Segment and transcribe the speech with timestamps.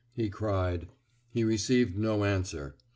[0.07, 0.87] '* he cried.
[1.29, 2.75] He received no answer.